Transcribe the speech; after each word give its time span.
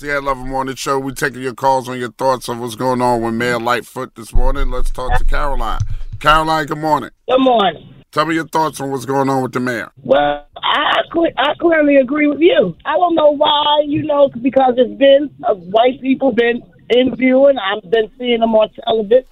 See, 0.00 0.10
I 0.10 0.16
love 0.16 0.38
a 0.38 0.44
morning 0.46 0.76
show. 0.76 0.98
We're 0.98 1.10
taking 1.10 1.42
your 1.42 1.52
calls 1.52 1.86
on 1.86 1.98
your 1.98 2.12
thoughts 2.12 2.48
of 2.48 2.58
what's 2.58 2.74
going 2.74 3.02
on 3.02 3.20
with 3.20 3.34
Mayor 3.34 3.60
Lightfoot 3.60 4.14
this 4.14 4.32
morning. 4.32 4.70
Let's 4.70 4.88
talk 4.88 5.18
to 5.18 5.24
Caroline. 5.26 5.80
Caroline, 6.20 6.64
good 6.64 6.78
morning. 6.78 7.10
Good 7.28 7.42
morning. 7.42 7.94
Tell 8.10 8.24
me 8.24 8.34
your 8.36 8.48
thoughts 8.48 8.80
on 8.80 8.90
what's 8.90 9.04
going 9.04 9.28
on 9.28 9.42
with 9.42 9.52
the 9.52 9.60
mayor. 9.60 9.92
Well, 10.02 10.46
I 10.56 11.02
I 11.36 11.52
clearly 11.60 11.96
agree 11.96 12.28
with 12.28 12.40
you. 12.40 12.74
I 12.86 12.94
don't 12.94 13.14
know 13.14 13.32
why, 13.32 13.82
you 13.84 14.02
know, 14.02 14.30
because 14.40 14.72
it's 14.78 14.98
been 14.98 15.28
uh, 15.46 15.52
white 15.52 16.00
people 16.00 16.32
been 16.32 16.62
in 16.88 17.08
interviewing. 17.08 17.58
I've 17.58 17.82
been 17.90 18.10
seeing 18.18 18.40
them 18.40 18.54
on 18.54 18.70
television, 18.82 19.26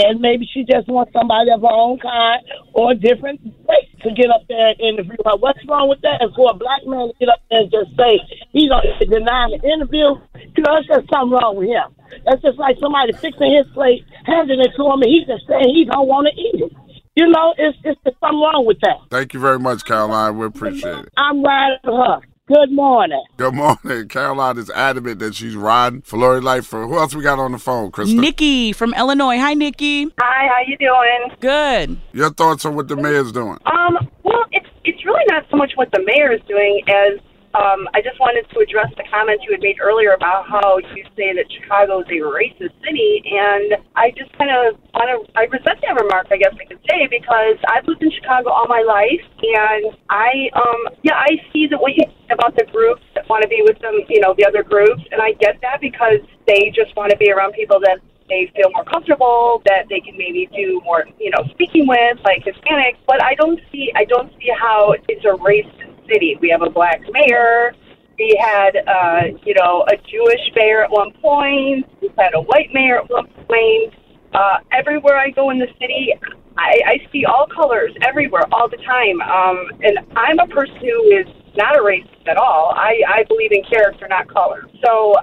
and 0.00 0.20
maybe 0.20 0.48
she 0.52 0.64
just 0.64 0.88
wants 0.88 1.12
somebody 1.12 1.50
of 1.50 1.60
her 1.60 1.70
own 1.70 1.98
kind 1.98 2.42
or 2.72 2.94
different 2.94 3.40
race 3.68 3.90
to 4.02 4.10
get 4.12 4.30
up 4.30 4.42
there 4.48 4.74
and 4.74 4.80
interview 4.80 5.16
her. 5.24 5.36
What's 5.36 5.60
wrong 5.68 5.88
with 5.88 6.00
that? 6.02 6.22
And 6.22 6.34
for 6.34 6.50
a 6.50 6.54
black 6.54 6.82
man 6.86 7.08
to 7.08 7.14
get 7.18 7.28
up 7.28 7.40
there 7.50 7.60
and 7.62 7.70
just 7.70 7.96
say 7.96 8.20
he's 8.50 8.68
going 8.68 8.84
to 8.84 9.06
deny 9.06 9.48
the 9.50 9.60
interview, 9.62 10.16
you 10.56 10.62
know, 10.62 10.74
that's 10.76 10.88
just 10.88 11.10
something 11.10 11.32
wrong 11.32 11.56
with 11.56 11.68
him. 11.68 11.88
That's 12.24 12.42
just 12.42 12.58
like 12.58 12.76
somebody 12.80 13.12
fixing 13.12 13.52
his 13.52 13.66
plate, 13.74 14.04
handing 14.24 14.60
it 14.60 14.72
to 14.76 14.82
him, 14.86 15.02
and 15.02 15.10
he's 15.10 15.26
just 15.26 15.46
saying 15.46 15.74
he 15.74 15.84
don't 15.84 16.06
want 16.06 16.28
to 16.28 16.34
eat 16.34 16.70
it. 16.70 16.72
You 17.16 17.28
know, 17.28 17.54
it's, 17.56 17.78
it's 17.84 18.00
there's 18.02 18.16
something 18.18 18.40
wrong 18.40 18.66
with 18.66 18.80
that. 18.82 18.98
Thank 19.10 19.34
you 19.34 19.40
very 19.40 19.58
much, 19.58 19.84
Caroline. 19.84 20.36
We 20.36 20.46
appreciate 20.46 21.06
it. 21.06 21.08
I'm 21.16 21.42
riding 21.42 21.78
for 21.84 22.04
her. 22.04 22.20
Good 22.46 22.72
morning. 22.72 23.24
Good 23.38 23.54
morning. 23.54 24.06
Caroline 24.08 24.58
is 24.58 24.68
adamant 24.68 25.18
that 25.20 25.34
she's 25.34 25.56
riding 25.56 26.02
for 26.02 26.18
Lori 26.18 26.42
Lightfoot. 26.42 26.90
Who 26.90 26.98
else 26.98 27.14
we 27.14 27.22
got 27.22 27.38
on 27.38 27.52
the 27.52 27.58
phone, 27.58 27.90
Krista? 27.90 28.18
Nikki 28.18 28.74
from 28.74 28.92
Illinois. 28.92 29.38
Hi, 29.38 29.54
Nikki. 29.54 30.10
Hi, 30.20 30.46
how 30.48 30.60
you 30.66 30.76
doing? 30.76 31.38
Good. 31.40 31.98
Your 32.12 32.28
thoughts 32.28 32.66
on 32.66 32.76
what 32.76 32.88
the 32.88 32.96
mayor's 32.96 33.32
doing? 33.32 33.56
Um, 33.64 33.96
well, 34.24 34.44
it's 34.52 34.68
it's 34.84 35.02
really 35.06 35.24
not 35.28 35.46
so 35.50 35.56
much 35.56 35.72
what 35.76 35.90
the 35.92 36.04
mayor 36.04 36.32
is 36.32 36.42
doing 36.46 36.82
as 36.86 37.18
um, 37.54 37.86
I 37.94 38.02
just 38.02 38.18
wanted 38.18 38.50
to 38.50 38.58
address 38.58 38.90
the 38.98 39.04
comments 39.06 39.44
you 39.46 39.54
had 39.54 39.62
made 39.62 39.78
earlier 39.80 40.10
about 40.10 40.50
how 40.50 40.78
you 40.92 41.06
say 41.14 41.32
that 41.38 41.46
Chicago 41.54 42.02
is 42.02 42.10
a 42.10 42.18
racist 42.18 42.74
city, 42.82 43.22
and 43.30 43.78
I 43.94 44.10
just 44.18 44.36
kind 44.36 44.50
of 44.50 44.74
want 44.92 45.06
to 45.06 45.22
I 45.38 45.46
resent 45.46 45.78
that 45.86 45.94
remark, 45.94 46.26
I 46.34 46.36
guess 46.36 46.52
I 46.52 46.66
could 46.66 46.82
say, 46.90 47.06
because 47.06 47.56
I've 47.70 47.86
lived 47.86 48.02
in 48.02 48.10
Chicago 48.10 48.50
all 48.50 48.66
my 48.66 48.82
life, 48.82 49.22
and 49.40 49.94
I 50.10 50.50
um 50.58 50.98
yeah 51.06 51.14
I 51.14 51.38
see 51.54 51.70
that 51.70 51.78
what 51.78 51.94
you 51.94 52.02
said 52.10 52.23
about 52.44 52.56
the 52.56 52.70
groups 52.70 53.02
that 53.14 53.28
want 53.28 53.42
to 53.42 53.48
be 53.48 53.62
with 53.64 53.78
them, 53.80 53.94
you 54.08 54.20
know, 54.20 54.34
the 54.36 54.44
other 54.44 54.62
groups, 54.62 55.02
and 55.12 55.20
I 55.20 55.32
get 55.32 55.60
that 55.62 55.80
because 55.80 56.20
they 56.46 56.72
just 56.74 56.94
want 56.96 57.10
to 57.10 57.16
be 57.16 57.30
around 57.30 57.52
people 57.52 57.80
that 57.80 57.98
they 58.28 58.50
feel 58.56 58.70
more 58.72 58.84
comfortable, 58.84 59.62
that 59.66 59.86
they 59.88 60.00
can 60.00 60.16
maybe 60.16 60.48
do 60.54 60.80
more, 60.84 61.04
you 61.18 61.30
know, 61.30 61.44
speaking 61.50 61.86
with, 61.86 62.18
like 62.24 62.44
Hispanics. 62.44 62.98
But 63.06 63.22
I 63.22 63.34
don't 63.34 63.60
see, 63.70 63.92
I 63.94 64.04
don't 64.04 64.32
see 64.38 64.50
how 64.58 64.94
it's 65.08 65.24
a 65.24 65.36
racist 65.36 66.08
city. 66.08 66.36
We 66.40 66.48
have 66.50 66.62
a 66.62 66.70
black 66.70 67.00
mayor. 67.10 67.74
We 68.18 68.38
had, 68.40 68.76
uh, 68.86 69.38
you 69.44 69.54
know, 69.54 69.84
a 69.88 69.96
Jewish 70.08 70.40
mayor 70.54 70.84
at 70.84 70.90
one 70.90 71.12
point. 71.20 71.86
We 72.00 72.10
had 72.16 72.34
a 72.34 72.40
white 72.40 72.70
mayor 72.72 72.98
at 72.98 73.10
one 73.10 73.26
point. 73.48 73.94
Uh, 74.32 74.58
everywhere 74.72 75.18
I 75.18 75.30
go 75.30 75.50
in 75.50 75.58
the 75.58 75.68
city, 75.80 76.12
I, 76.56 76.80
I 76.86 77.08
see 77.12 77.24
all 77.24 77.46
colors 77.46 77.92
everywhere, 78.02 78.44
all 78.52 78.68
the 78.68 78.78
time. 78.78 79.20
Um, 79.20 79.66
and 79.82 79.98
I'm 80.16 80.38
a 80.38 80.46
person 80.46 80.76
who 80.76 81.02
is 81.12 81.26
not 81.56 81.76
a 81.76 81.82
racist 81.82 82.26
at 82.26 82.36
all. 82.36 82.72
I, 82.74 83.00
I 83.06 83.24
believe 83.24 83.52
in 83.52 83.62
character, 83.64 84.06
not 84.08 84.28
color. 84.28 84.66
So 84.84 85.14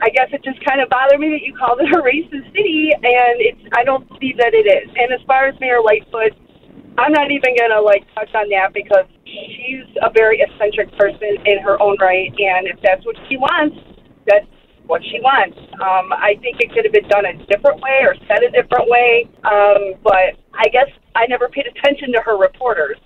I 0.00 0.10
guess 0.10 0.28
it 0.32 0.44
just 0.44 0.60
kind 0.64 0.80
of 0.80 0.88
bothered 0.88 1.20
me 1.20 1.32
that 1.32 1.40
you 1.40 1.56
called 1.56 1.80
it 1.80 1.88
a 1.88 2.00
racist 2.04 2.52
city, 2.52 2.92
and 2.92 3.40
it's 3.40 3.62
I 3.72 3.84
don't 3.84 4.04
see 4.20 4.34
that 4.36 4.52
it 4.52 4.68
is. 4.68 4.88
And 4.96 5.12
as 5.12 5.20
far 5.26 5.48
as 5.48 5.58
Mayor 5.60 5.80
Lightfoot, 5.80 6.36
I'm 6.98 7.12
not 7.12 7.30
even 7.30 7.56
gonna 7.56 7.80
like 7.80 8.04
touch 8.14 8.32
on 8.34 8.48
that 8.52 8.72
because 8.72 9.08
she's 9.24 9.88
a 10.04 10.10
very 10.12 10.40
eccentric 10.40 10.92
person 10.96 11.40
in 11.44 11.60
her 11.64 11.80
own 11.80 11.96
right, 12.00 12.28
and 12.28 12.68
if 12.68 12.76
that's 12.82 13.04
what 13.04 13.16
she 13.28 13.36
wants, 13.36 13.76
that's 14.26 14.46
what 14.86 15.02
she 15.02 15.18
wants. 15.20 15.58
Um, 15.80 16.12
I 16.12 16.36
think 16.40 16.60
it 16.60 16.72
could 16.72 16.84
have 16.84 16.92
been 16.92 17.08
done 17.08 17.26
a 17.26 17.34
different 17.48 17.80
way 17.80 18.04
or 18.04 18.14
said 18.28 18.44
a 18.44 18.50
different 18.52 18.88
way, 18.88 19.28
um, 19.44 19.96
but 20.04 20.36
I 20.54 20.68
guess 20.72 20.88
I 21.16 21.26
never 21.26 21.48
paid 21.48 21.66
attention 21.66 22.12
to 22.12 22.20
her 22.20 22.36
reporters, 22.36 22.96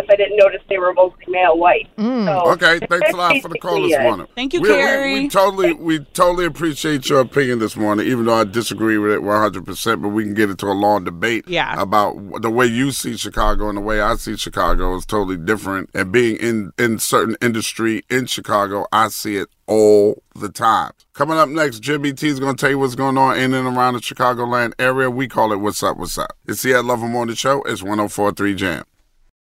guess 0.00 0.10
I 0.12 0.16
didn't 0.16 0.36
notice 0.36 0.60
they 0.68 0.78
were 0.78 0.92
mostly 0.94 1.24
male 1.28 1.58
white. 1.58 1.88
Mm. 1.96 2.24
So 2.26 2.50
Okay, 2.52 2.78
thanks 2.86 3.12
a 3.12 3.16
lot 3.16 3.40
for 3.42 3.48
the 3.48 3.58
call 3.58 3.82
this 3.88 3.98
morning. 4.00 4.26
Thank 4.34 4.54
you, 4.54 4.60
we, 4.60 4.68
we- 4.70 4.74
Carrie. 4.74 5.14
We, 5.14 5.28
totally, 5.28 5.72
we 5.74 5.98
totally 6.00 6.46
appreciate 6.46 7.08
your 7.08 7.20
opinion 7.20 7.58
this 7.58 7.76
morning, 7.76 8.06
even 8.06 8.24
though 8.26 8.34
I 8.34 8.44
disagree 8.44 8.98
with 8.98 9.12
it 9.12 9.22
100. 9.22 9.64
percent 9.64 10.02
But 10.02 10.08
we 10.10 10.24
can 10.24 10.34
get 10.34 10.50
into 10.50 10.66
a 10.66 10.72
long 10.72 11.04
debate 11.04 11.44
Yeah. 11.48 11.80
about 11.80 12.42
the 12.42 12.50
way 12.50 12.66
you 12.66 12.90
see 12.92 13.16
Chicago 13.16 13.68
and 13.68 13.76
the 13.78 13.82
way 13.82 14.00
I 14.00 14.16
see 14.16 14.36
Chicago 14.36 14.94
is 14.96 15.06
totally 15.06 15.36
different. 15.36 15.90
And 15.94 16.12
being 16.12 16.36
in 16.36 16.72
in 16.78 16.98
certain 16.98 17.36
industry 17.40 18.02
in 18.10 18.26
Chicago, 18.26 18.86
I 18.92 19.08
see 19.08 19.36
it 19.36 19.48
all 19.66 20.22
the 20.34 20.48
time. 20.48 20.92
Coming 21.12 21.38
up 21.38 21.48
next, 21.48 21.80
Jimmy 21.80 22.12
T 22.12 22.28
is 22.28 22.40
going 22.40 22.56
to 22.56 22.60
tell 22.60 22.70
you 22.70 22.78
what's 22.78 22.94
going 22.94 23.16
on 23.18 23.36
in 23.38 23.54
and 23.54 23.66
around 23.76 23.94
the 23.94 24.00
Chicagoland 24.00 24.72
area. 24.78 25.10
We 25.10 25.28
call 25.28 25.52
it 25.52 25.56
"What's 25.56 25.82
Up, 25.82 25.96
What's 25.96 26.18
Up." 26.18 26.36
It's 26.46 26.62
the 26.62 26.74
Ed 26.74 26.84
Lover 26.86 27.06
Morning 27.06 27.34
Show. 27.36 27.62
It's 27.62 27.82
104.3 27.82 28.56
Jam. 28.56 28.84